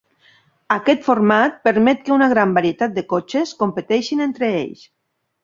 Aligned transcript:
Aquest 0.75 1.03
format 1.09 1.59
permet 1.69 2.01
que 2.07 2.13
una 2.15 2.31
gran 2.31 2.57
varietat 2.59 2.97
de 2.97 3.05
cotxes 3.13 3.53
competeixin 3.61 4.27
entre 4.29 4.51
ells. 4.65 4.85